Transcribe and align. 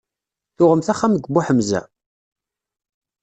Tuɣemt 0.57 0.91
axxam 0.93 1.13
deg 1.15 1.25
Buḥemza? 1.33 1.81